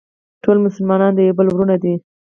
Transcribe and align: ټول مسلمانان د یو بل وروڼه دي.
ټول 0.43 0.57
مسلمانان 0.65 1.11
د 1.15 1.19
یو 1.27 1.35
بل 1.37 1.47
وروڼه 1.49 1.75
دي. 1.83 1.93